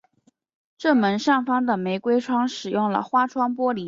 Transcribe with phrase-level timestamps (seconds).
[0.79, 3.79] 正门上方的玫瑰窗使用了花窗玻璃。